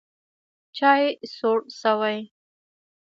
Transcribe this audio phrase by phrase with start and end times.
[0.77, 1.03] چای
[1.35, 2.19] سوړ شوی